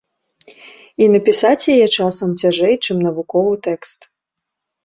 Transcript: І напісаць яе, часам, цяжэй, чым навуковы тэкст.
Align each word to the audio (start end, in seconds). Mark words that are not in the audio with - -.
І 1.03 1.09
напісаць 1.15 1.69
яе, 1.75 1.85
часам, 1.97 2.29
цяжэй, 2.43 2.75
чым 2.89 2.97
навуковы 3.09 3.53
тэкст. 3.69 3.99